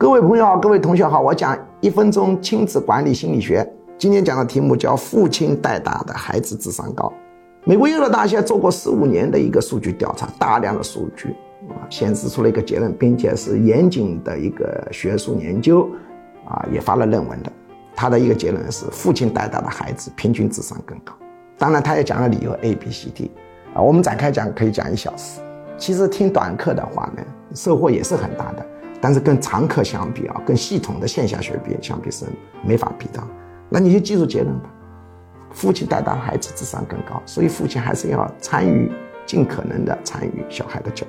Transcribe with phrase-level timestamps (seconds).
[0.00, 3.70] 各位朋友好，各位同学好，我讲一分钟亲子管理心理学。
[3.98, 7.12] 今天讲的题目叫“父亲带大的孩子智商高”。
[7.64, 11.36] 美国耶鲁大学做过十五年的一个数据调查，大量的数据
[11.68, 15.86] 啊，显示出了一个结论，并且是严谨的一个学术研究
[16.46, 17.52] 啊，也发了论文的。
[17.94, 21.12] 他的一个结论是，父亲带大的孩子平均智商更高。
[21.58, 23.30] 当然，他也讲了理由 A、B、C、D
[23.74, 25.42] 啊，我们展开讲可以讲一小时。
[25.76, 27.22] 其实听短课的话呢，
[27.54, 28.66] 收获也是很大的。
[29.00, 32.26] 但是跟常客相比啊，跟系统的线下学比相比是
[32.64, 33.22] 没法比的。
[33.68, 34.70] 那你就记住结论吧：
[35.52, 38.90] 父亲带大孩子智商更高，所以父亲还是要参与，
[39.24, 41.08] 尽可能的参与小孩的教育。